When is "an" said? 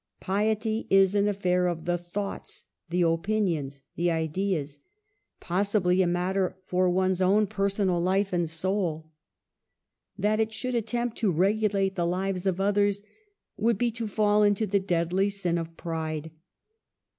1.13-1.27